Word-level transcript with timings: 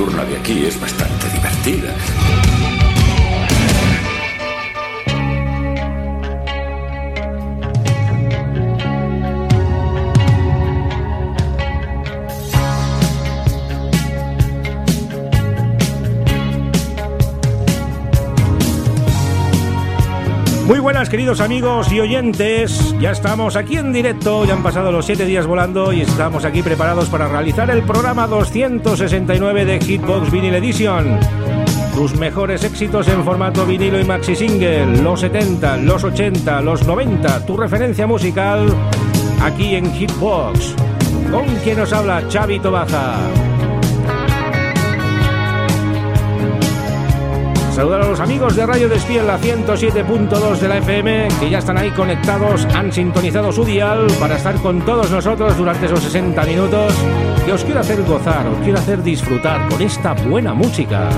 Nocturna 0.00 0.24
de 0.24 0.36
aquí 0.38 0.64
es 0.64 0.80
bastante 0.80 1.28
divertida. 1.28 2.49
Muy 20.70 20.78
buenas 20.78 21.08
queridos 21.08 21.40
amigos 21.40 21.90
y 21.90 21.98
oyentes, 21.98 22.94
ya 23.00 23.10
estamos 23.10 23.56
aquí 23.56 23.76
en 23.76 23.92
directo, 23.92 24.44
ya 24.44 24.52
han 24.54 24.62
pasado 24.62 24.92
los 24.92 25.04
7 25.04 25.24
días 25.24 25.44
volando 25.44 25.92
y 25.92 26.02
estamos 26.02 26.44
aquí 26.44 26.62
preparados 26.62 27.08
para 27.08 27.26
realizar 27.26 27.68
el 27.70 27.82
programa 27.82 28.28
269 28.28 29.64
de 29.64 29.80
Hitbox 29.80 30.30
Vinyl 30.30 30.54
Edition. 30.54 31.18
Tus 31.92 32.14
mejores 32.14 32.62
éxitos 32.62 33.08
en 33.08 33.24
formato 33.24 33.66
vinilo 33.66 33.98
y 33.98 34.04
maxi 34.04 34.36
single, 34.36 35.02
los 35.02 35.18
70, 35.18 35.78
los 35.78 36.04
80, 36.04 36.60
los 36.60 36.86
90, 36.86 37.46
tu 37.46 37.56
referencia 37.56 38.06
musical 38.06 38.72
aquí 39.42 39.74
en 39.74 39.92
Hitbox. 39.92 40.76
Con 41.32 41.46
quien 41.64 41.78
nos 41.78 41.92
habla 41.92 42.22
Xavi 42.30 42.60
Tobaja. 42.60 43.16
Saludar 47.80 48.02
a 48.02 48.08
los 48.08 48.20
amigos 48.20 48.54
de 48.56 48.66
Radio 48.66 48.90
Despiel, 48.90 49.26
la 49.26 49.38
107.2 49.38 50.58
de 50.58 50.68
la 50.68 50.76
FM, 50.76 51.28
que 51.40 51.48
ya 51.48 51.60
están 51.60 51.78
ahí 51.78 51.90
conectados, 51.92 52.66
han 52.74 52.92
sintonizado 52.92 53.50
su 53.52 53.64
dial 53.64 54.06
para 54.20 54.36
estar 54.36 54.54
con 54.56 54.84
todos 54.84 55.10
nosotros 55.10 55.56
durante 55.56 55.86
esos 55.86 56.00
60 56.00 56.44
minutos 56.44 56.92
que 57.46 57.54
os 57.54 57.64
quiero 57.64 57.80
hacer 57.80 58.02
gozar, 58.02 58.46
os 58.48 58.58
quiero 58.58 58.78
hacer 58.78 59.02
disfrutar 59.02 59.66
con 59.70 59.80
esta 59.80 60.12
buena 60.12 60.52
música. 60.52 61.08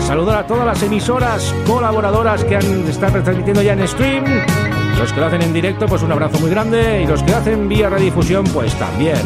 Saludar 0.00 0.38
a 0.38 0.46
todas 0.46 0.64
las 0.64 0.82
emisoras 0.82 1.54
colaboradoras 1.66 2.42
que 2.44 2.56
han 2.56 2.88
están 2.88 3.12
retransmitiendo 3.12 3.60
ya 3.60 3.74
en 3.74 3.86
stream. 3.86 4.24
Los 4.98 5.12
que 5.12 5.20
lo 5.20 5.26
hacen 5.26 5.42
en 5.42 5.52
directo, 5.52 5.84
pues 5.84 6.00
un 6.00 6.12
abrazo 6.12 6.38
muy 6.40 6.48
grande. 6.48 7.02
Y 7.02 7.06
los 7.06 7.22
que 7.22 7.32
lo 7.32 7.36
hacen 7.36 7.68
vía 7.68 7.90
redifusión, 7.90 8.44
pues 8.44 8.74
también. 8.76 9.20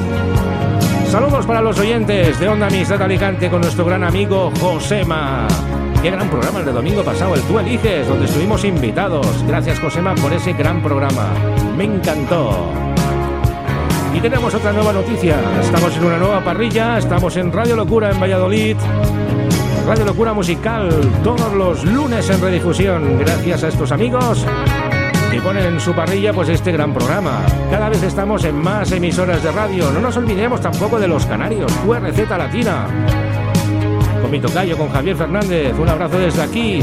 Saludos 1.17 1.47
para 1.47 1.63
los 1.63 1.79
oyentes 1.79 2.39
de 2.39 2.47
Onda 2.47 2.67
Amistad 2.67 3.01
Alicante 3.01 3.49
con 3.49 3.63
nuestro 3.63 3.87
gran 3.87 4.05
amigo 4.05 4.53
Josema. 4.61 5.49
Qué 6.03 6.11
gran 6.11 6.29
programa 6.29 6.59
el 6.59 6.67
de 6.67 6.73
domingo 6.73 7.03
pasado, 7.03 7.35
el 7.35 7.41
Tú 7.45 7.59
Eliges, 7.59 8.07
donde 8.07 8.27
estuvimos 8.27 8.63
invitados. 8.67 9.27
Gracias 9.47 9.81
Josema 9.81 10.15
por 10.17 10.31
ese 10.35 10.53
gran 10.53 10.83
programa. 10.83 11.33
Me 11.75 11.85
encantó. 11.85 12.71
Y 14.15 14.21
tenemos 14.21 14.55
otra 14.55 14.75
nueva 14.75 14.93
noticia. 14.93 15.39
Estamos 15.59 15.97
en 15.97 16.05
una 16.05 16.19
nueva 16.19 16.45
parrilla, 16.45 16.99
estamos 16.99 17.35
en 17.39 17.51
Radio 17.51 17.77
Locura 17.77 18.11
en 18.11 18.21
Valladolid. 18.21 18.77
Radio 19.87 20.05
Locura 20.05 20.35
Musical, 20.35 20.91
todos 21.25 21.51
los 21.55 21.83
lunes 21.83 22.29
en 22.29 22.43
redifusión. 22.43 23.19
Gracias 23.21 23.65
a 23.65 23.69
estos 23.69 23.91
amigos 23.91 24.45
que 25.37 25.43
ponen 25.43 25.67
en 25.67 25.81
su 25.81 25.93
parrilla 25.93 26.33
pues 26.33 26.49
este 26.49 26.73
gran 26.73 26.95
programa. 26.95 27.43
Cada 27.71 27.91
vez 27.91 28.03
estamos 28.03 28.43
en 28.45 28.57
más 28.57 28.91
emisoras 28.91 29.43
de 29.43 29.53
radio. 29.53 29.91
No 29.91 30.01
nos 30.01 30.17
olvidemos 30.17 30.63
tampoco 30.63 30.99
de 30.99 31.09
los 31.09 31.27
canarios, 31.27 31.71
QRZ 31.85 32.31
Latina. 32.31 32.87
Con 34.23 34.31
mi 34.31 34.41
tocayo, 34.41 34.79
con 34.79 34.89
Javier 34.89 35.15
Fernández. 35.15 35.75
Un 35.79 35.91
abrazo 35.91 36.19
desde 36.19 36.41
aquí, 36.41 36.81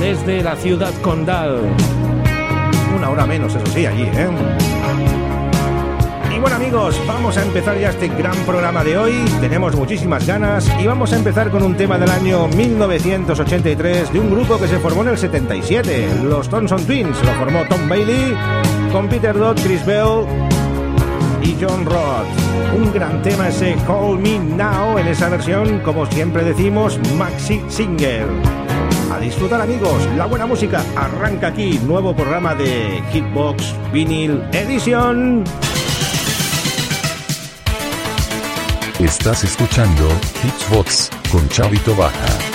desde 0.00 0.42
la 0.42 0.56
ciudad 0.56 0.94
condal. 1.02 1.60
Una 2.96 3.10
hora 3.10 3.26
menos, 3.26 3.54
eso 3.54 3.66
sí, 3.66 3.84
allí, 3.84 4.04
¿eh? 4.04 5.19
Bueno 6.40 6.56
amigos, 6.56 6.98
vamos 7.06 7.36
a 7.36 7.42
empezar 7.42 7.78
ya 7.78 7.90
este 7.90 8.08
gran 8.08 8.34
programa 8.46 8.82
de 8.82 8.96
hoy. 8.96 9.24
Tenemos 9.42 9.76
muchísimas 9.76 10.26
ganas 10.26 10.66
y 10.80 10.86
vamos 10.86 11.12
a 11.12 11.16
empezar 11.16 11.50
con 11.50 11.62
un 11.62 11.76
tema 11.76 11.98
del 11.98 12.08
año 12.10 12.48
1983 12.48 14.10
de 14.10 14.20
un 14.20 14.30
grupo 14.30 14.58
que 14.58 14.66
se 14.66 14.78
formó 14.78 15.02
en 15.02 15.08
el 15.08 15.18
77, 15.18 16.08
los 16.24 16.48
Thompson 16.48 16.82
Twins. 16.86 17.22
Lo 17.22 17.32
formó 17.34 17.66
Tom 17.68 17.86
Bailey 17.86 18.34
con 18.90 19.06
Peter 19.10 19.36
Dodd, 19.36 19.60
Chris 19.62 19.84
Bell 19.84 20.24
y 21.42 21.56
John 21.60 21.84
Roth. 21.84 22.26
Un 22.74 22.90
gran 22.90 23.20
tema 23.20 23.48
ese 23.48 23.76
Call 23.86 24.18
Me 24.18 24.38
Now 24.38 24.96
en 24.96 25.08
esa 25.08 25.28
versión, 25.28 25.80
como 25.80 26.06
siempre 26.06 26.42
decimos, 26.42 26.98
maxi 27.18 27.60
single. 27.68 28.28
A 29.12 29.18
disfrutar 29.20 29.60
amigos, 29.60 30.08
la 30.16 30.24
buena 30.24 30.46
música 30.46 30.82
arranca 30.96 31.48
aquí, 31.48 31.78
nuevo 31.84 32.16
programa 32.16 32.54
de 32.54 33.02
Hitbox 33.12 33.74
Vinyl 33.92 34.42
Edition. 34.52 35.44
Estás 39.00 39.44
escuchando 39.44 40.06
Hitsbox 40.44 41.08
con 41.32 41.48
Chavito 41.48 41.96
Baja. 41.96 42.49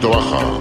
Con 0.00 0.12
el 0.12 0.53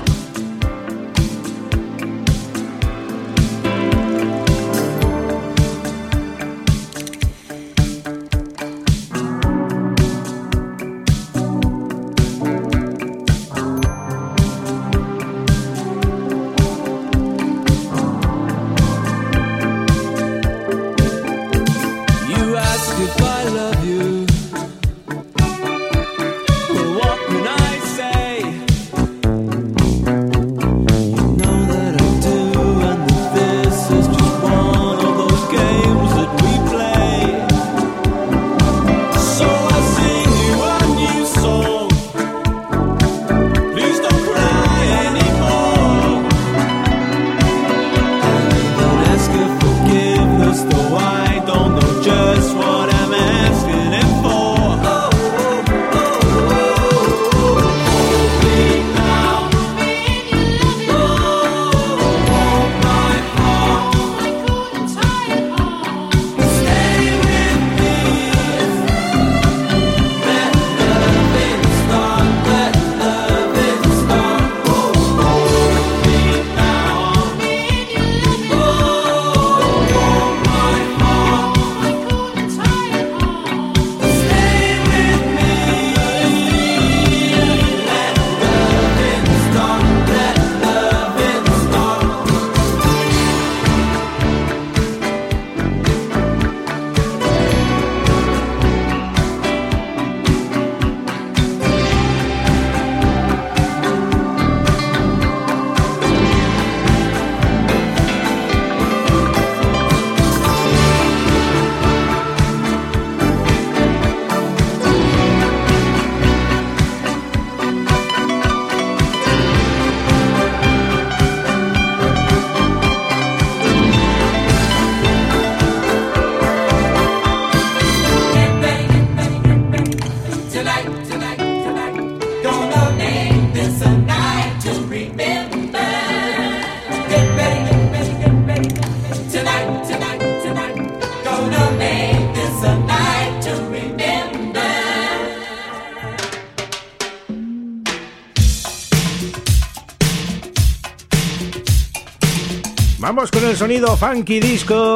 sonido 153.74 153.98
funky 153.98 154.40
disco 154.40 154.94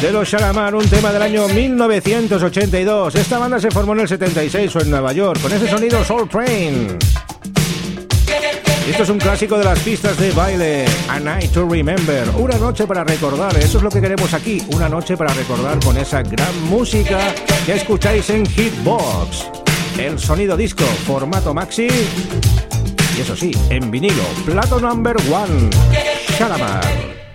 de 0.00 0.12
los 0.12 0.28
Shalamar, 0.28 0.76
un 0.76 0.88
tema 0.88 1.12
del 1.12 1.22
año 1.22 1.48
1982. 1.48 3.16
Esta 3.16 3.38
banda 3.38 3.58
se 3.58 3.68
formó 3.72 3.94
en 3.94 4.00
el 4.00 4.08
76 4.08 4.76
o 4.76 4.80
en 4.80 4.90
Nueva 4.90 5.12
York, 5.12 5.40
con 5.42 5.52
ese 5.52 5.66
sonido 5.66 6.04
Soul 6.04 6.28
Train. 6.28 6.96
Esto 8.88 9.02
es 9.02 9.08
un 9.08 9.18
clásico 9.18 9.58
de 9.58 9.64
las 9.64 9.80
pistas 9.80 10.16
de 10.18 10.30
baile, 10.30 10.84
A 11.08 11.18
Night 11.18 11.50
to 11.50 11.68
Remember, 11.68 12.28
una 12.36 12.56
noche 12.58 12.86
para 12.86 13.02
recordar, 13.02 13.56
eso 13.58 13.78
es 13.78 13.82
lo 13.82 13.90
que 13.90 14.00
queremos 14.00 14.32
aquí, 14.34 14.62
una 14.68 14.88
noche 14.88 15.16
para 15.16 15.34
recordar 15.34 15.80
con 15.80 15.96
esa 15.96 16.22
gran 16.22 16.62
música 16.70 17.34
que 17.64 17.72
escucháis 17.74 18.30
en 18.30 18.46
Hitbox. 18.46 19.48
El 19.98 20.16
sonido 20.20 20.56
disco, 20.56 20.84
formato 21.08 21.52
maxi, 21.52 21.88
Y 23.16 23.20
eso 23.20 23.34
sí, 23.34 23.50
en 23.68 23.90
vinilo, 23.90 24.22
plato 24.44 24.78
number 24.78 25.16
one, 25.32 25.70
Shalamar. 26.38 27.25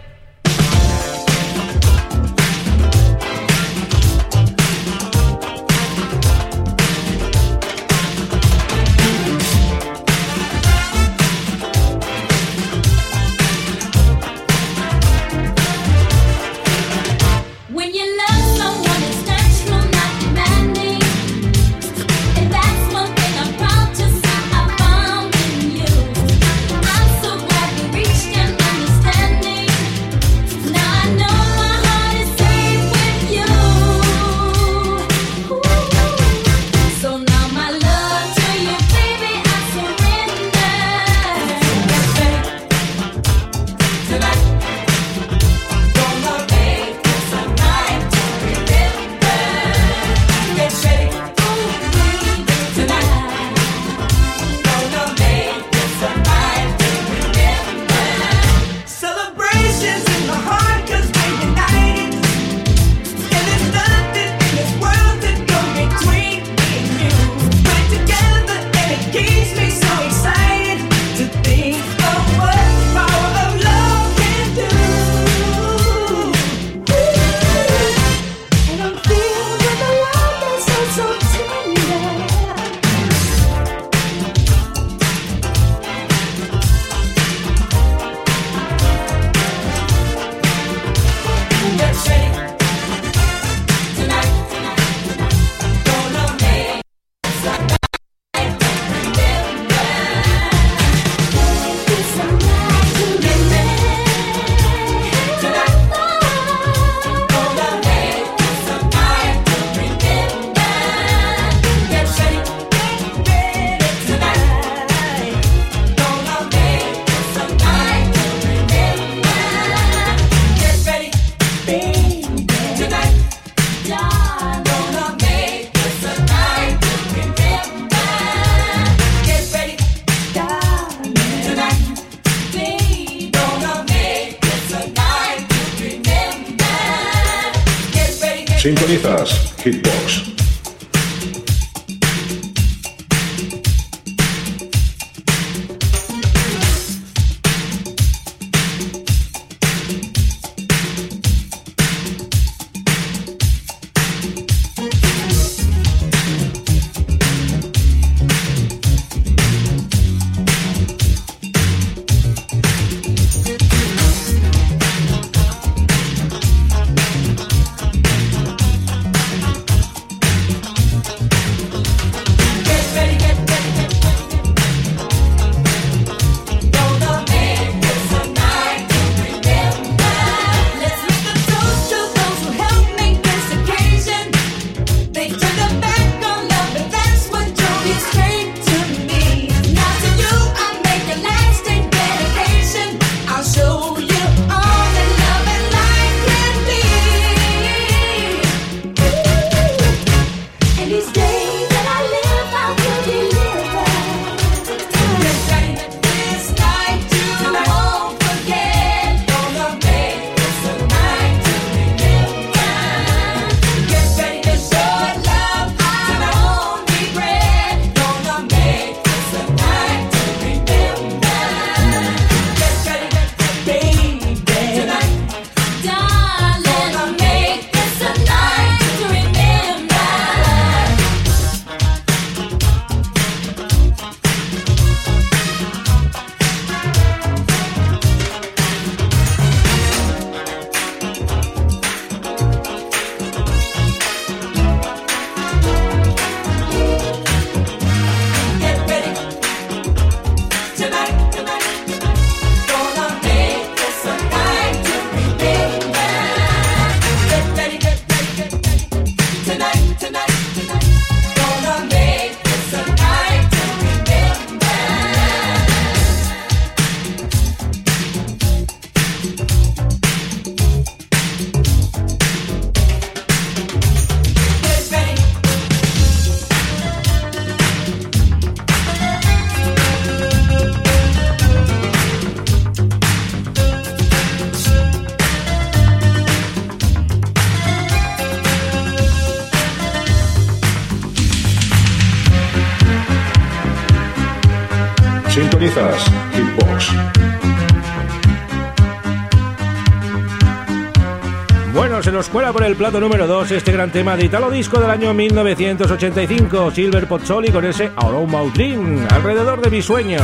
Bueno, 301.73 302.03
se 302.03 302.11
nos 302.11 302.27
cuela 302.27 302.51
por 302.51 302.63
el 302.63 302.75
plato 302.75 302.99
número 302.99 303.27
2 303.27 303.51
este 303.51 303.71
gran 303.71 303.91
tema 303.91 304.17
de 304.17 304.25
Italo 304.25 304.51
Disco 304.51 304.79
del 304.79 304.89
año 304.89 305.13
1985, 305.13 306.71
Silver 306.71 307.07
Pozzoli 307.07 307.49
con 307.51 307.65
ese 307.65 307.91
Aroma 307.95 308.41
Dream, 308.53 309.07
alrededor 309.09 309.61
de 309.61 309.69
mi 309.69 309.81
sueño. 309.81 310.19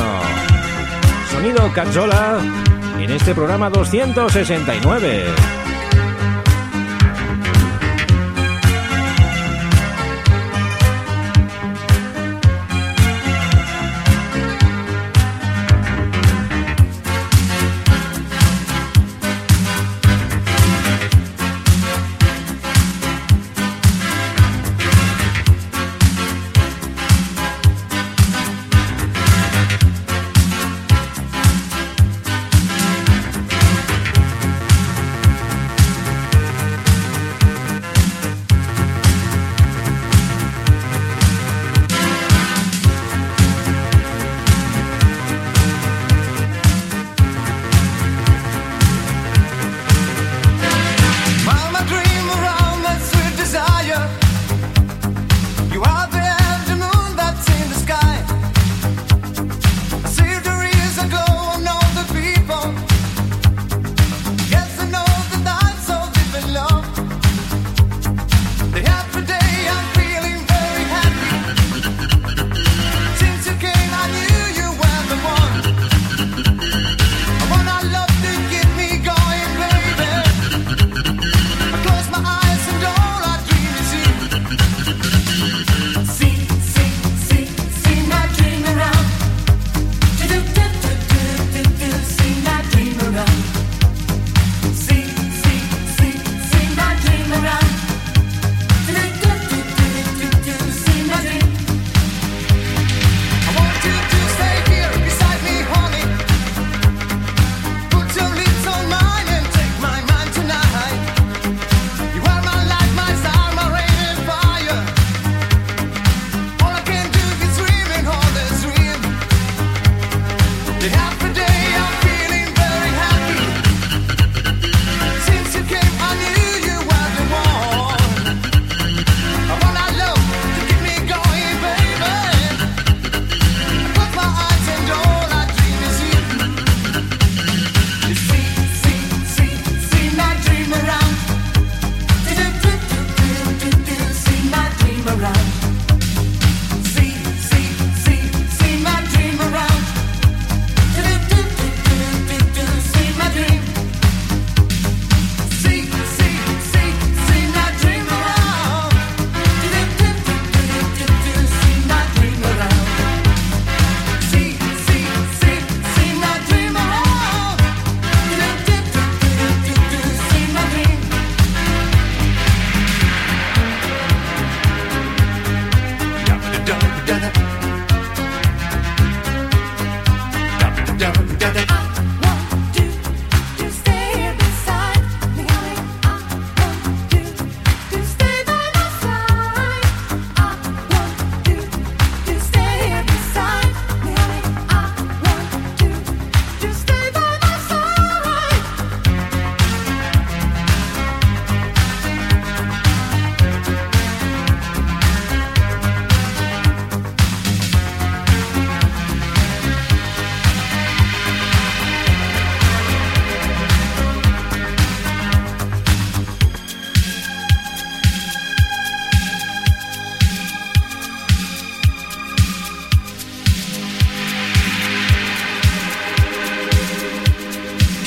Sonido 1.32 1.72
Cazzola 1.74 2.40
en 3.00 3.12
este 3.12 3.34
programa 3.34 3.70
269. 3.70 5.67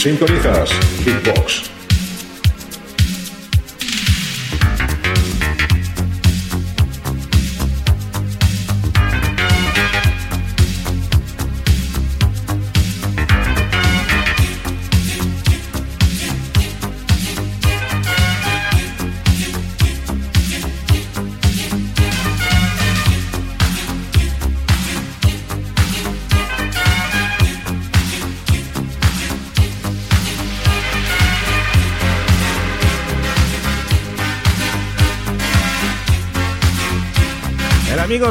Sintonizas 0.00 0.70
Hitbox. 1.04 1.79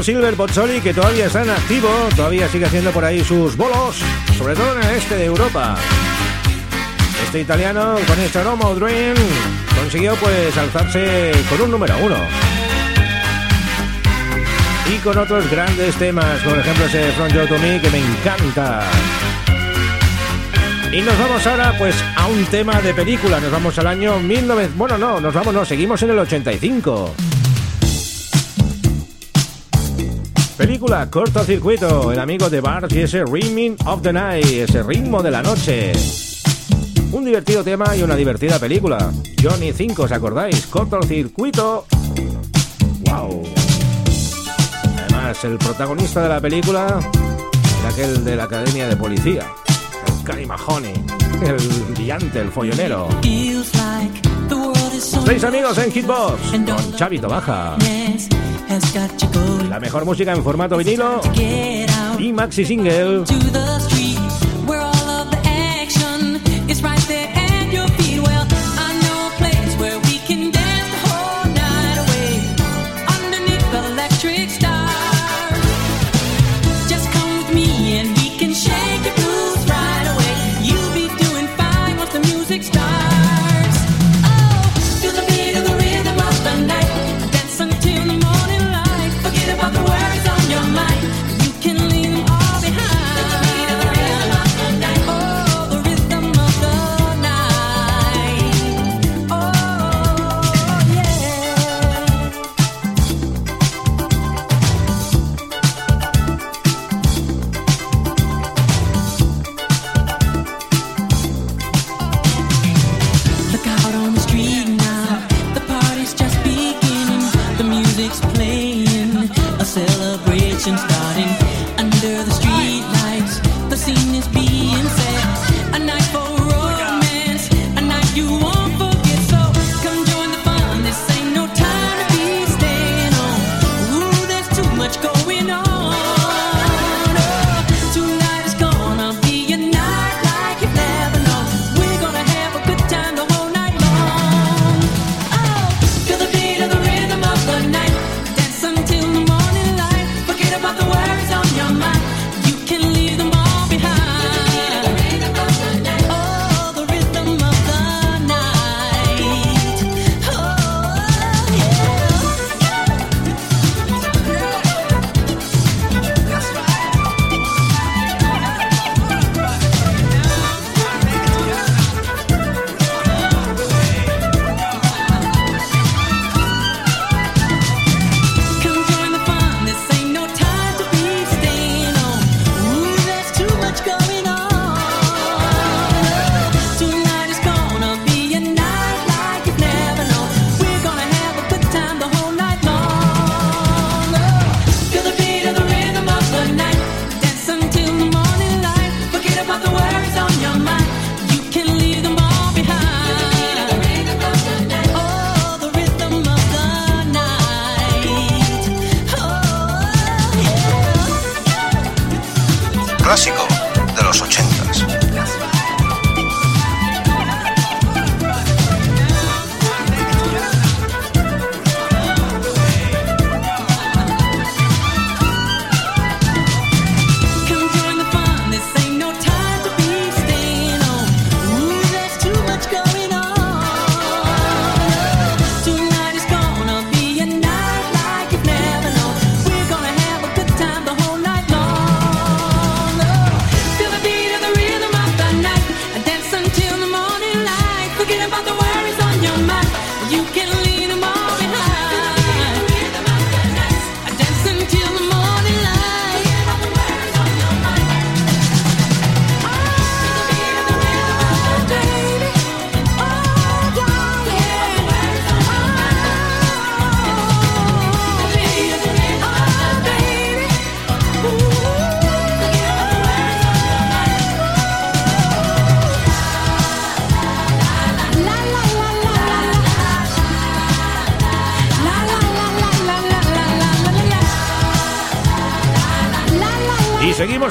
Silver 0.03 0.35
Pozzoli, 0.35 0.81
que 0.81 0.93
todavía 0.93 1.25
está 1.25 1.43
en 1.43 1.49
activo, 1.49 1.89
todavía 2.15 2.47
sigue 2.47 2.65
haciendo 2.65 2.91
por 2.91 3.03
ahí 3.03 3.23
sus 3.23 3.57
bolos, 3.57 3.97
sobre 4.37 4.55
todo 4.55 4.77
en 4.77 4.83
el 4.83 4.95
este 4.95 5.15
de 5.15 5.25
Europa. 5.25 5.75
Este 7.25 7.41
italiano, 7.41 7.95
con 8.07 8.19
este 8.19 8.39
aroma 8.39 8.69
Dream, 8.75 9.15
consiguió 9.79 10.15
pues 10.15 10.57
alzarse 10.57 11.31
con 11.49 11.61
un 11.61 11.71
número 11.71 11.95
uno. 12.01 12.15
y 14.91 14.97
con 14.99 15.17
otros 15.17 15.49
grandes 15.51 15.95
temas, 15.95 16.39
por 16.41 16.57
ejemplo 16.57 16.85
ese 16.85 17.11
From 17.11 17.29
You 17.29 17.47
to 17.47 17.59
Me 17.59 17.79
que 17.79 17.89
me 17.89 17.99
encanta. 17.99 18.83
Y 20.91 21.01
nos 21.01 21.19
vamos 21.19 21.45
ahora 21.45 21.75
pues 21.77 21.95
a 22.15 22.27
un 22.27 22.43
tema 22.45 22.81
de 22.81 22.93
película, 22.93 23.39
nos 23.39 23.51
vamos 23.51 23.77
al 23.77 23.87
año 23.87 24.19
1900, 24.19 24.75
bueno 24.77 24.97
no, 24.97 25.19
nos 25.19 25.33
vamos, 25.33 25.53
no, 25.53 25.65
seguimos 25.65 26.01
en 26.03 26.11
el 26.11 26.19
85. 26.19 27.28
Película 30.79 31.11
Cortocircuito, 31.11 32.09
el 32.09 32.19
amigo 32.19 32.49
de 32.49 32.61
Bart 32.61 32.89
y 32.93 32.99
ese 32.99 33.25
Rhythm 33.25 33.75
of 33.85 34.01
the 34.01 34.13
Night, 34.13 34.45
ese 34.45 34.81
ritmo 34.81 35.21
de 35.21 35.29
la 35.29 35.43
noche. 35.43 35.91
Un 37.11 37.25
divertido 37.25 37.65
tema 37.65 37.97
y 37.97 38.01
una 38.01 38.15
divertida 38.15 38.57
película. 38.59 39.11
Johnny 39.43 39.73
5, 39.73 40.03
¿os 40.03 40.11
acordáis? 40.13 40.67
Cortocircuito. 40.67 41.85
¡Wow! 43.01 43.43
Además, 44.99 45.43
el 45.43 45.57
protagonista 45.57 46.23
de 46.23 46.29
la 46.29 46.39
película 46.39 46.97
era 47.81 47.89
aquel 47.89 48.23
de 48.23 48.37
la 48.37 48.45
Academia 48.45 48.87
de 48.87 48.95
Policía, 48.95 49.47
el 50.07 50.23
Cary 50.23 50.45
Mahoney, 50.45 50.93
el 51.45 51.57
brillante, 51.93 52.39
el 52.39 52.51
follonero. 52.51 53.09
Seis 55.25 55.43
amigos 55.43 55.77
en 55.77 55.91
Hitbox 55.91 56.39
con 56.65 56.95
Chavito 56.95 57.27
Baja. 57.27 57.75
La 59.67 59.79
mejor 59.79 60.05
música 60.05 60.31
en 60.31 60.43
formato 60.43 60.77
vinilo 60.77 61.21
y 62.19 62.31
maxi 62.31 62.63
single. 62.63 63.23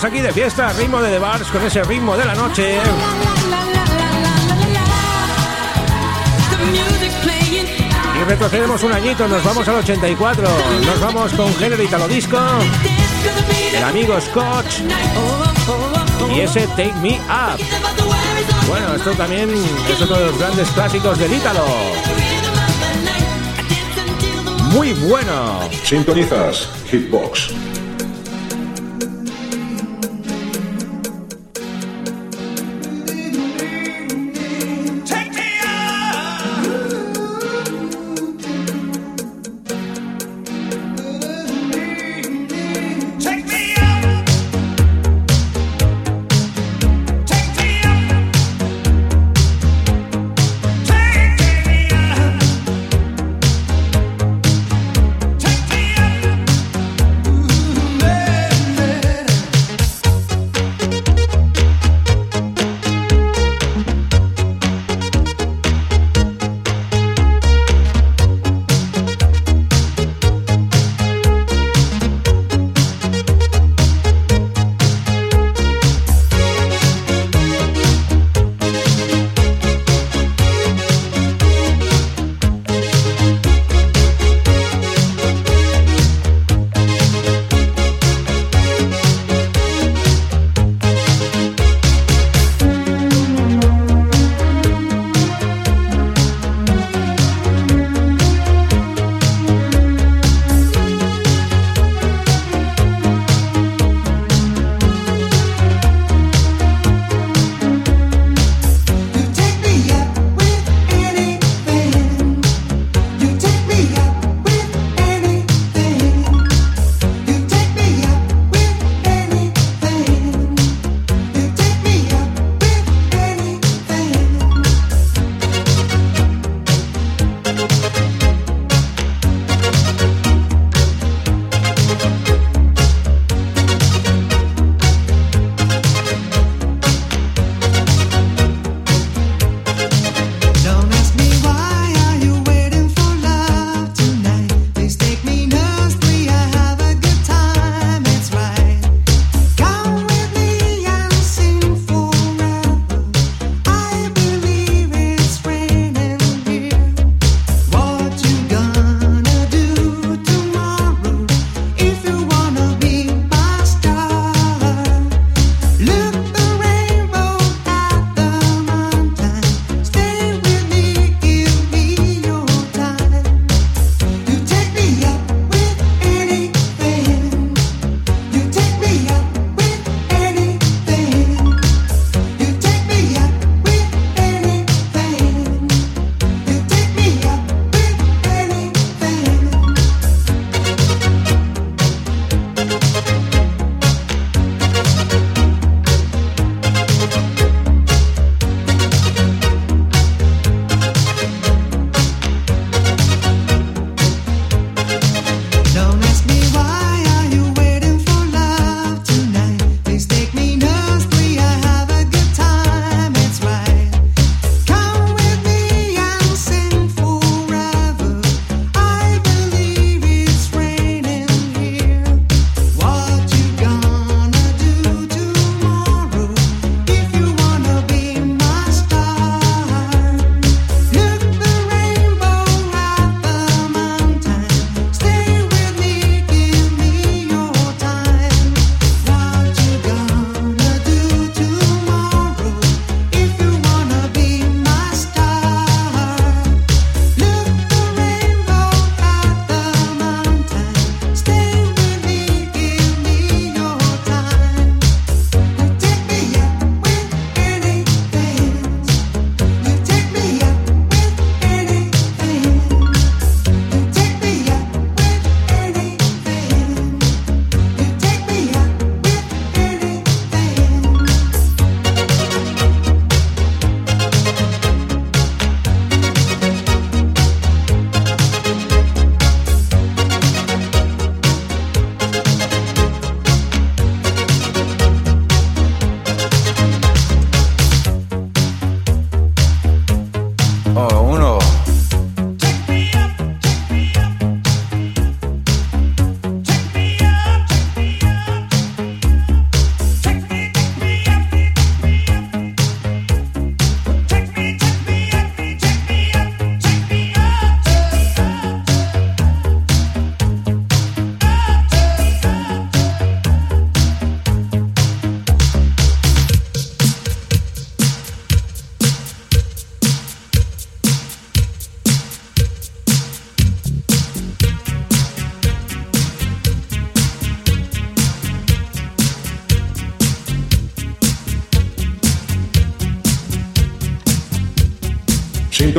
Aquí 0.05 0.21
de 0.21 0.33
fiesta, 0.33 0.73
ritmo 0.75 1.01
de 1.01 1.11
The 1.11 1.19
Bars 1.19 1.49
con 1.49 1.65
ese 1.65 1.83
ritmo 1.83 2.17
de 2.17 2.25
la 2.25 2.35
noche. 2.35 2.79
Y 8.15 8.25
retrocedemos 8.25 8.83
un 8.83 8.93
añito, 8.93 9.27
nos 9.27 9.43
vamos 9.45 9.67
al 9.67 9.77
84, 9.77 10.49
nos 10.87 11.01
vamos 11.01 11.33
con 11.33 11.55
género 11.57 11.83
italo 11.83 12.07
disco, 12.07 12.39
el 13.73 13.83
amigo 13.83 14.21
Scotch 14.21 14.81
y 16.35 16.41
ese 16.41 16.67
Take 16.69 16.95
Me 17.03 17.19
Up. 17.29 17.61
Bueno, 18.69 18.95
esto 18.95 19.13
también 19.13 19.51
es 19.51 20.01
uno 20.01 20.17
de 20.19 20.27
los 20.27 20.39
grandes 20.39 20.69
clásicos 20.71 21.19
del 21.19 21.33
Ítalo. 21.33 21.65
muy 24.73 24.93
bueno. 24.93 25.61
Sintonizas 25.85 26.69
Hitbox. 26.91 27.68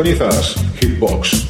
Hitbox. 0.01 1.45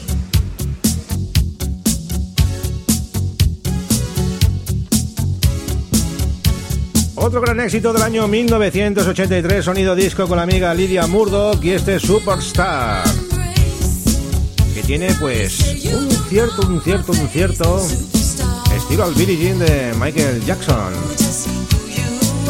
Otro 7.13 7.41
gran 7.41 7.59
éxito 7.59 7.93
del 7.93 8.01
año 8.01 8.27
1983, 8.27 9.63
sonido 9.63 9.95
disco 9.95 10.27
con 10.27 10.37
la 10.37 10.43
amiga 10.43 10.73
Lydia 10.73 11.05
Murdoch 11.05 11.63
y 11.63 11.71
este 11.71 11.99
Superstar. 11.99 13.03
Que 14.73 14.81
tiene 14.81 15.13
pues 15.19 15.59
un 15.93 16.09
cierto, 16.09 16.63
un 16.63 16.81
cierto, 16.81 17.11
un 17.11 17.29
cierto 17.29 17.85
estilo 18.75 19.03
al 19.03 19.13
Billie 19.13 19.37
Jean 19.37 19.59
de 19.59 19.93
Michael 19.99 20.43
Jackson. 20.43 20.91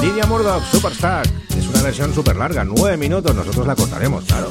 Lydia 0.02 0.26
Murdoch, 0.28 0.64
Superstar. 0.72 1.28
Es 1.58 1.68
una 1.68 1.82
versión 1.82 2.14
súper 2.16 2.38
larga, 2.38 2.64
nueve 2.64 2.96
minutos, 2.96 3.36
nosotros 3.36 3.68
la 3.68 3.76
cortaremos, 3.76 4.24
claro. 4.24 4.50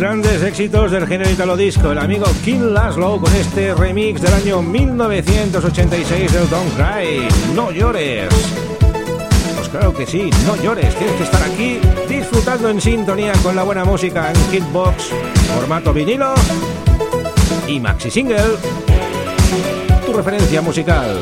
Grandes 0.00 0.42
éxitos 0.42 0.90
del 0.92 1.06
género 1.06 1.28
italo 1.28 1.58
disco, 1.58 1.92
el 1.92 1.98
amigo 1.98 2.24
Kim 2.42 2.72
Laszlo 2.72 3.20
con 3.20 3.30
este 3.34 3.74
remix 3.74 4.22
del 4.22 4.32
año 4.32 4.62
1986 4.62 6.32
del 6.32 6.48
Don't 6.48 6.74
Cry, 6.74 7.28
No 7.54 7.70
llores. 7.70 8.32
Pues 9.56 9.68
claro 9.68 9.92
que 9.92 10.06
sí, 10.06 10.30
no 10.46 10.56
llores, 10.56 10.94
tienes 10.94 11.16
que 11.16 11.24
estar 11.24 11.42
aquí 11.42 11.80
disfrutando 12.08 12.70
en 12.70 12.80
sintonía 12.80 13.34
con 13.42 13.54
la 13.54 13.62
buena 13.62 13.84
música 13.84 14.32
en 14.32 14.50
Hitbox, 14.50 15.10
formato 15.54 15.92
vinilo 15.92 16.32
y 17.68 17.78
maxi 17.78 18.10
single. 18.10 18.56
Tu 20.06 20.12
referencia 20.14 20.62
musical. 20.62 21.20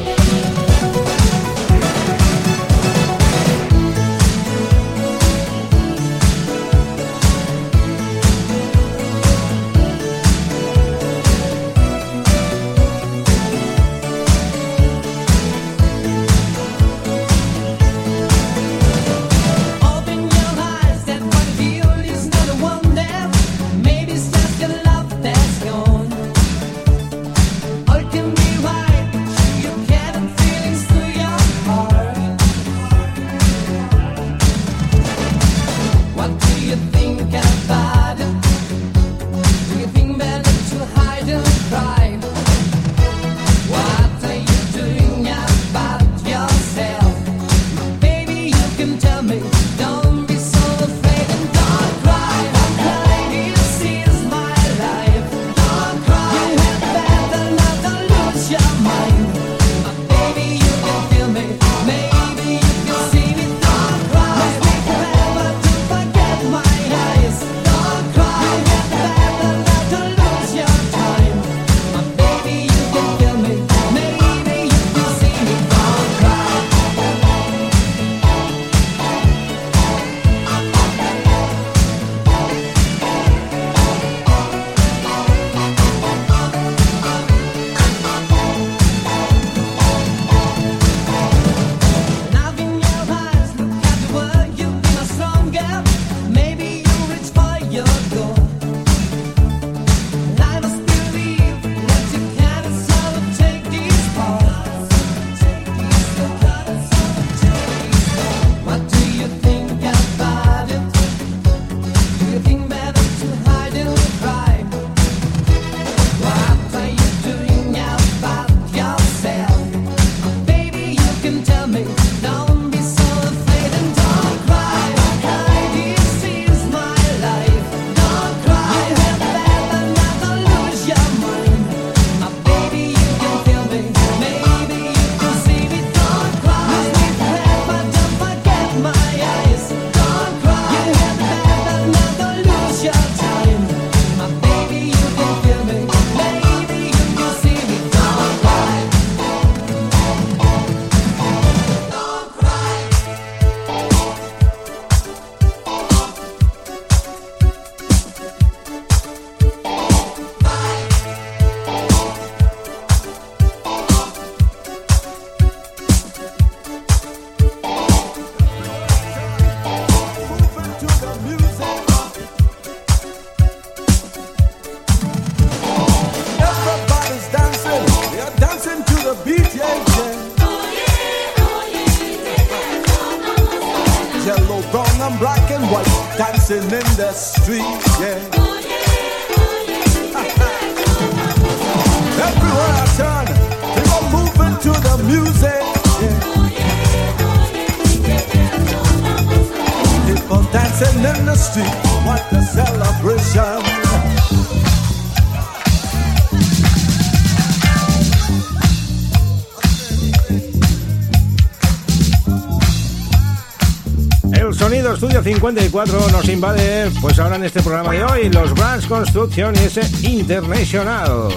54 215.34 216.08
nos 216.10 216.26
invade, 216.30 216.90
pues 217.02 217.18
ahora 217.18 217.36
en 217.36 217.44
este 217.44 217.60
programa 217.60 217.92
de 217.92 218.02
hoy, 218.02 218.30
los 218.30 218.54
Brands 218.54 218.86
Construction 218.86 219.54
y 219.56 219.58
ese 219.58 219.82
International. 220.08 221.28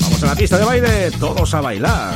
Vamos 0.00 0.22
a 0.22 0.26
la 0.26 0.36
pista 0.36 0.58
de 0.58 0.64
baile, 0.64 1.10
todos 1.18 1.52
a 1.54 1.60
bailar. 1.60 2.14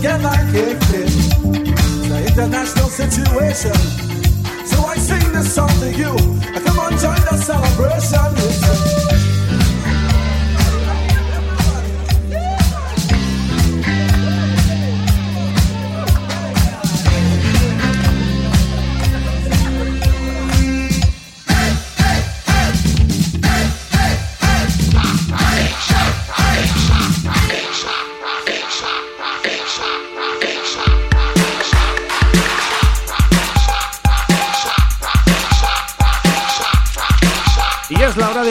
get 0.00 0.22
like 0.22 0.54
a. 0.54 0.76
It's 0.92 2.10
an 2.10 2.26
international 2.26 2.88
situation. 2.88 3.74
So 4.66 4.82
I 4.84 4.96
sing 4.96 5.32
this 5.32 5.54
song 5.54 5.68
to 5.80 5.92
you. 5.92 6.16
Come 6.64 6.78
on, 6.78 6.92
join 6.98 7.20
the 7.28 7.36
celebration. 7.36 9.29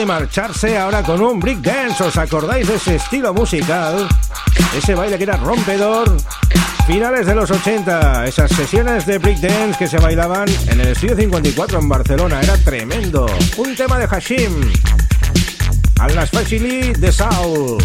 Marcharse 0.06 0.78
ahora 0.78 1.02
con 1.02 1.20
un 1.20 1.40
break 1.40 1.58
dance. 1.58 2.02
¿Os 2.02 2.16
acordáis 2.16 2.66
de 2.66 2.76
ese 2.76 2.96
estilo 2.96 3.34
musical? 3.34 4.08
Ese 4.76 4.94
baile 4.94 5.16
que 5.16 5.24
era 5.24 5.36
rompedor. 5.36 6.16
Finales 6.86 7.26
de 7.26 7.34
los 7.34 7.50
80, 7.50 8.26
esas 8.26 8.50
sesiones 8.50 9.06
de 9.06 9.18
break 9.18 9.38
dance 9.38 9.78
que 9.78 9.86
se 9.86 9.98
bailaban 9.98 10.48
en 10.68 10.80
el 10.80 10.88
estudio 10.88 11.16
54 11.16 11.78
en 11.78 11.88
Barcelona. 11.88 12.40
Era 12.40 12.56
tremendo. 12.58 13.26
Un 13.56 13.76
tema 13.76 13.98
de 13.98 14.06
Hashim. 14.06 14.72
Al 15.98 16.14
las 16.14 16.30
de 16.30 17.12
Saul. 17.12 17.82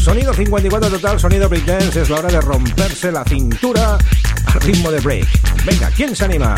Sonido 0.00 0.32
54 0.32 0.90
total, 0.90 1.18
sonido 1.18 1.48
break 1.48 1.64
dance. 1.64 2.02
Es 2.02 2.10
la 2.10 2.18
hora 2.18 2.28
de 2.28 2.40
romperse 2.40 3.10
la 3.10 3.24
cintura 3.24 3.98
al 4.46 4.60
ritmo 4.60 4.90
de 4.90 5.00
break. 5.00 5.26
Venga, 5.64 5.90
¿quién 5.90 6.14
se 6.14 6.24
anima? 6.24 6.54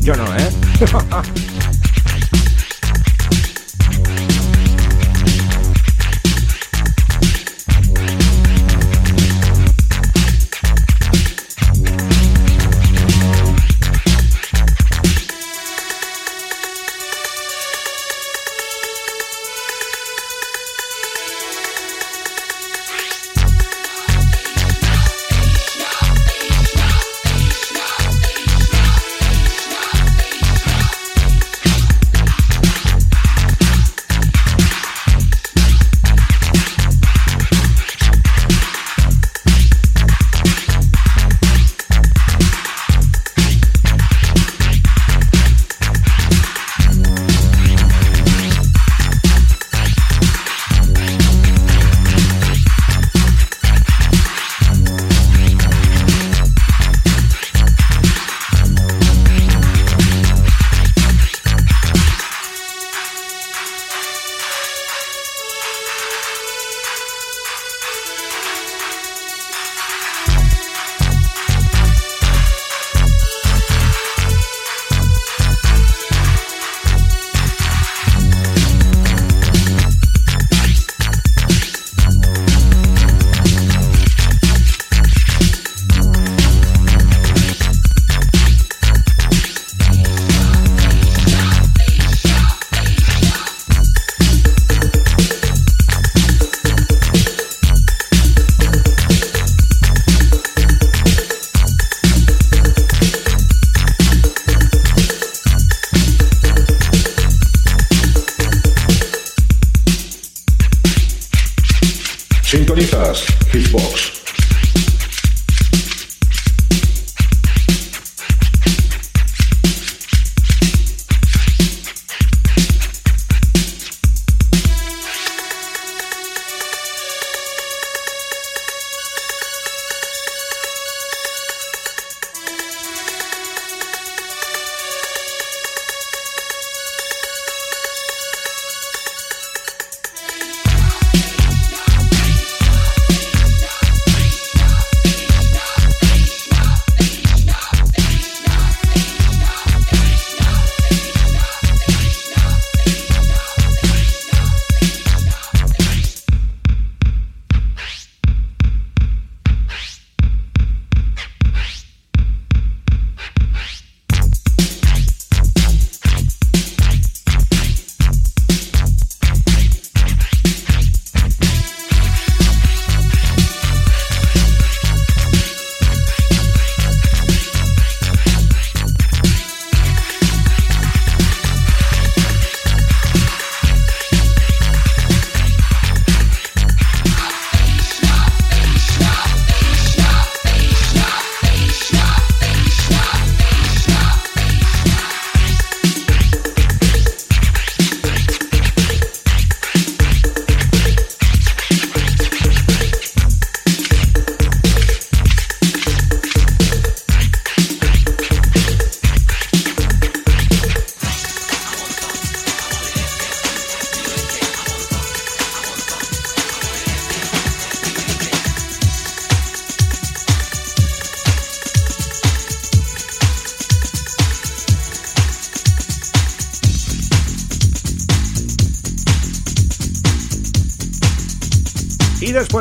Yo 0.00 0.14
no, 0.14 0.24
¿eh? 0.36 0.48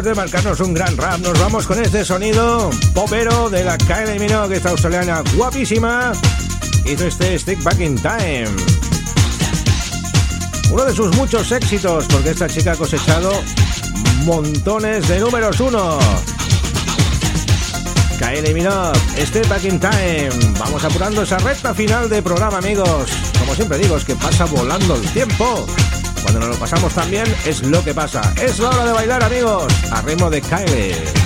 de 0.07 0.15
marcarnos 0.15 0.59
un 0.61 0.73
gran 0.73 0.95
rap, 0.95 1.19
nos 1.19 1.37
vamos 1.37 1.67
con 1.67 1.83
este 1.83 2.05
sonido 2.05 2.69
popero 2.93 3.49
de 3.49 3.65
la 3.65 3.77
Kylie 3.77 4.17
Minogue, 4.19 4.55
esta 4.55 4.69
australiana 4.69 5.21
guapísima. 5.35 6.13
Hizo 6.85 7.07
este 7.07 7.37
Stick 7.37 7.61
Back 7.61 7.79
in 7.81 7.95
Time. 7.95 8.47
Uno 10.71 10.85
de 10.85 10.93
sus 10.93 11.13
muchos 11.17 11.51
éxitos, 11.51 12.05
porque 12.05 12.29
esta 12.29 12.47
chica 12.47 12.71
ha 12.71 12.75
cosechado 12.77 13.33
montones 14.23 15.07
de 15.09 15.19
números 15.19 15.59
uno. 15.59 15.99
Kylie 18.17 18.53
Minogue, 18.53 18.97
Step 19.25 19.47
Back 19.49 19.65
in 19.65 19.79
Time. 19.79 20.29
Vamos 20.57 20.85
apurando 20.85 21.23
esa 21.23 21.37
recta 21.39 21.73
final 21.73 22.09
de 22.09 22.21
programa, 22.21 22.59
amigos. 22.59 23.11
Como 23.39 23.53
siempre 23.55 23.77
digo, 23.77 23.97
es 23.97 24.05
que 24.05 24.15
pasa 24.15 24.45
volando 24.45 24.95
el 24.95 25.01
tiempo. 25.11 25.67
Cuando 26.27 26.45
nos 26.45 26.55
lo 26.55 26.59
pasamos 26.59 26.93
también 26.93 27.25
es 27.45 27.61
lo 27.61 27.81
que 27.85 27.93
pasa. 27.93 28.33
Es 28.35 28.59
la 28.59 28.67
hora 28.67 28.83
de 28.83 28.91
bailar, 28.91 29.23
amigos, 29.23 29.73
a 29.93 30.01
ritmo 30.01 30.29
de 30.29 30.41
Kylie. 30.41 31.16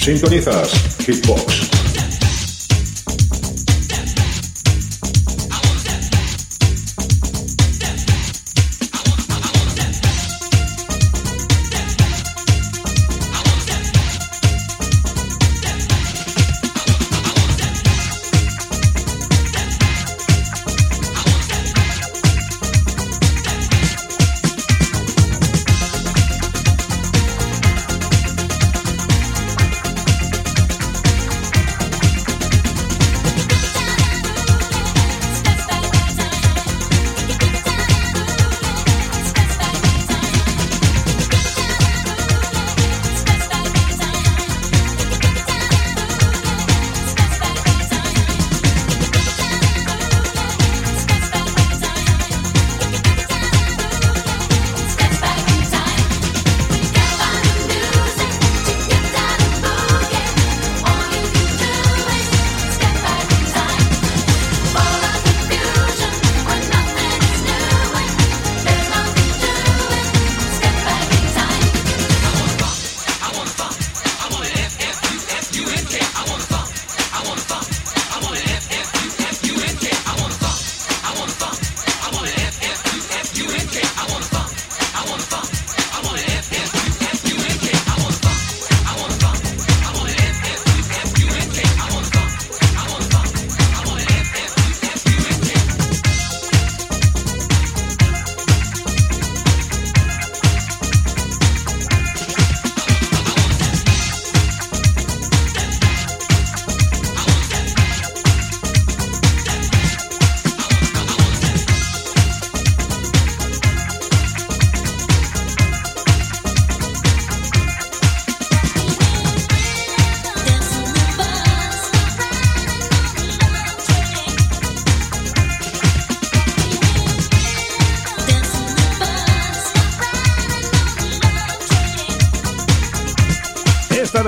Sintonizas 0.00 0.72
Hitbox. 1.06 1.79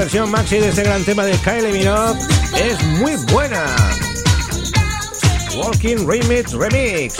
Versión 0.03 0.33
maxi 0.33 0.59
de 0.59 0.71
este 0.71 0.83
gran 0.83 1.05
tema 1.05 1.25
de 1.25 1.31
Kylie 1.39 1.71
Minogue 1.71 2.19
es 2.57 2.83
muy 2.99 3.15
buena. 3.33 3.65
Walking 5.55 6.09
Remix 6.09 6.51
Remix. 6.51 7.15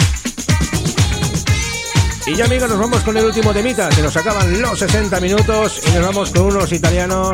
Y 2.27 2.35
ya 2.35 2.43
amigos, 2.43 2.69
nos 2.69 2.79
vamos 2.79 3.01
con 3.03 3.15
el 3.15 3.23
último 3.23 3.53
temita, 3.53 3.89
se 3.89 4.01
nos 4.01 4.17
acaban 4.17 4.61
los 4.61 4.77
60 4.79 5.17
minutos 5.21 5.81
y 5.87 5.91
nos 5.91 6.07
vamos 6.07 6.31
con 6.31 6.41
unos 6.41 6.73
italianos 6.73 7.31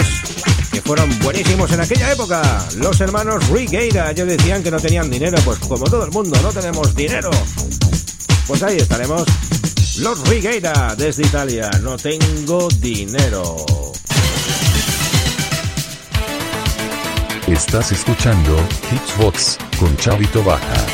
que 0.71 0.81
fueron 0.81 1.09
buenísimos 1.17 1.71
en 1.71 1.81
aquella 1.81 2.11
época. 2.11 2.43
Los 2.77 3.01
hermanos 3.01 3.49
Righeira, 3.49 4.11
ellos 4.11 4.27
decían 4.27 4.61
que 4.61 4.69
no 4.69 4.79
tenían 4.79 5.09
dinero, 5.09 5.39
pues 5.43 5.57
como 5.57 5.85
todo 5.85 6.05
el 6.05 6.11
mundo, 6.11 6.37
no 6.43 6.51
tenemos 6.51 6.93
dinero. 6.93 7.31
Pues 8.45 8.61
ahí 8.61 8.77
estaremos. 8.77 9.23
Los 9.97 10.29
Righeira 10.29 10.93
desde 10.95 11.23
Italia, 11.23 11.71
no 11.81 11.97
tengo 11.97 12.67
dinero. 12.79 13.78
Estás 17.49 17.91
escuchando 17.91 18.55
Hitsbox 18.91 19.57
con 19.79 19.97
Chavito 19.97 20.43
Baja. 20.43 20.85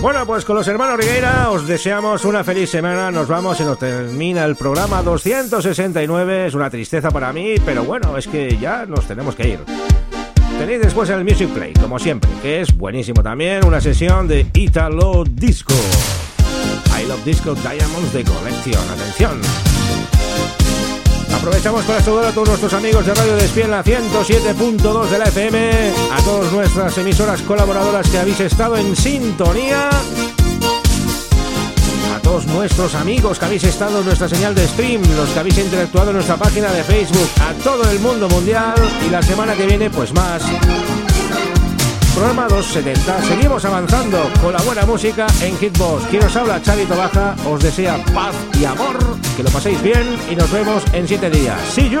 Bueno, 0.00 0.26
pues 0.26 0.46
con 0.46 0.56
los 0.56 0.66
hermanos 0.66 0.96
Rigueira 0.96 1.50
os 1.50 1.66
deseamos 1.66 2.24
una 2.24 2.42
feliz 2.42 2.70
semana. 2.70 3.10
Nos 3.10 3.28
vamos 3.28 3.60
y 3.60 3.64
nos 3.64 3.78
termina 3.78 4.46
el 4.46 4.56
programa 4.56 5.02
269. 5.02 6.46
Es 6.46 6.54
una 6.54 6.70
tristeza 6.70 7.10
para 7.10 7.34
mí, 7.34 7.56
pero 7.66 7.84
bueno, 7.84 8.16
es 8.16 8.26
que 8.26 8.56
ya 8.56 8.86
nos 8.86 9.06
tenemos 9.06 9.34
que 9.34 9.50
ir. 9.50 9.58
Tenéis 10.58 10.80
después 10.80 11.10
el 11.10 11.24
Music 11.24 11.50
Play, 11.50 11.74
como 11.74 11.98
siempre, 11.98 12.30
que 12.40 12.62
es 12.62 12.74
buenísimo 12.74 13.22
también. 13.22 13.62
Una 13.66 13.82
sesión 13.82 14.26
de 14.26 14.46
Italo 14.54 15.24
Disco. 15.28 15.74
I 16.98 17.06
Love 17.06 17.24
Disco 17.26 17.54
Diamonds 17.54 18.12
de 18.14 18.24
colección. 18.24 18.82
Atención. 18.90 19.40
Aprovechamos 21.42 21.84
para 21.86 22.00
saludar 22.00 22.26
a 22.26 22.30
todos 22.32 22.50
nuestros 22.50 22.72
amigos 22.72 23.04
de 23.04 23.14
Radio 23.14 23.34
Despien, 23.34 23.68
la 23.68 23.82
107.2 23.82 25.08
de 25.08 25.18
la 25.18 25.24
FM, 25.24 25.92
a 26.12 26.22
todas 26.22 26.52
nuestras 26.52 26.96
emisoras 26.98 27.42
colaboradoras 27.42 28.08
que 28.08 28.16
habéis 28.16 28.38
estado 28.38 28.76
en 28.76 28.94
sintonía, 28.94 29.90
a 32.14 32.20
todos 32.22 32.46
nuestros 32.46 32.94
amigos 32.94 33.40
que 33.40 33.44
habéis 33.44 33.64
estado 33.64 33.98
en 33.98 34.04
nuestra 34.04 34.28
señal 34.28 34.54
de 34.54 34.68
stream, 34.68 35.02
los 35.16 35.30
que 35.30 35.40
habéis 35.40 35.58
interactuado 35.58 36.10
en 36.10 36.16
nuestra 36.18 36.36
página 36.36 36.70
de 36.70 36.84
Facebook, 36.84 37.28
a 37.40 37.52
todo 37.54 37.90
el 37.90 37.98
mundo 37.98 38.28
mundial 38.28 38.76
y 39.04 39.10
la 39.10 39.20
semana 39.20 39.56
que 39.56 39.66
viene 39.66 39.90
pues 39.90 40.12
más. 40.12 40.44
Programa 42.14 42.46
270. 42.46 43.22
Seguimos 43.22 43.64
avanzando 43.64 44.30
con 44.42 44.52
la 44.52 44.60
buena 44.62 44.84
música 44.84 45.26
en 45.40 45.56
Hitbox. 45.58 46.06
Quien 46.06 46.24
os 46.24 46.36
habla, 46.36 46.60
Chavito 46.60 46.94
Baja, 46.96 47.34
os 47.48 47.62
desea 47.62 48.04
paz 48.12 48.34
y 48.60 48.64
amor, 48.64 48.98
que 49.36 49.42
lo 49.42 49.50
paséis 49.50 49.80
bien 49.82 50.18
y 50.30 50.36
nos 50.36 50.50
vemos 50.52 50.82
en 50.92 51.08
7 51.08 51.30
días. 51.30 51.58
See 51.72 51.88
you. 51.88 52.00